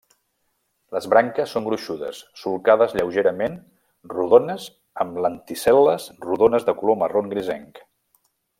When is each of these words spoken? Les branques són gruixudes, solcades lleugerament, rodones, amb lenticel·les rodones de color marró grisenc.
Les 0.95 1.07
branques 1.13 1.51
són 1.57 1.67
gruixudes, 1.67 2.21
solcades 2.43 2.95
lleugerament, 2.99 3.59
rodones, 4.15 4.65
amb 5.05 5.23
lenticel·les 5.27 6.09
rodones 6.29 6.67
de 6.71 6.77
color 6.81 6.99
marró 7.05 7.25
grisenc. 7.37 7.85